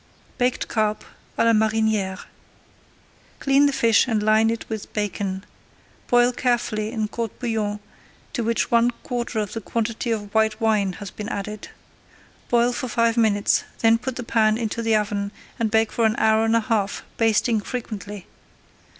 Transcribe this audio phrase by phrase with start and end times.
[0.39, 1.03] BAKED CARP
[1.37, 2.25] À LA MARINIÈRE
[3.39, 5.43] Clean the fish and line it with bacon.
[6.07, 7.79] Boil carefully in court bouillon
[8.33, 11.69] to which one quarter of the quantity of white wine has been added.
[12.49, 16.15] Boil for five minutes, then put the pan into the oven and bake for an
[16.17, 18.25] hour and a half, basting frequently.